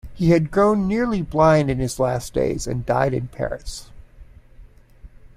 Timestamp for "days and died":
2.33-3.13